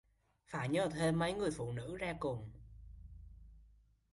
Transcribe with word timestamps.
phải 0.47 0.69
nhờ 0.69 0.89
thêm 0.93 1.19
mấy 1.19 1.33
người 1.33 1.51
phụ 1.51 1.71
nữ 1.71 1.97
ra 1.97 2.13
cùng 2.19 2.51